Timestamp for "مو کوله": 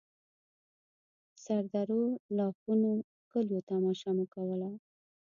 4.15-4.69